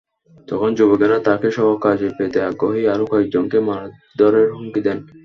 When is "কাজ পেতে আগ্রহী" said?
1.85-2.83